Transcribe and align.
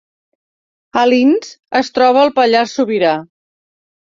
Alins 1.01 1.51
es 1.81 1.93
troba 1.99 2.25
al 2.25 2.33
Pallars 2.41 2.75
Sobirà 2.79 3.13